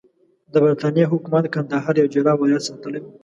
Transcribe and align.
د 0.51 0.53
برټانیې 0.63 1.11
حکومت 1.13 1.45
کندهار 1.55 1.95
یو 1.97 2.11
جلا 2.13 2.33
ولایت 2.39 2.63
ساتلی 2.69 2.99
وو. 3.01 3.09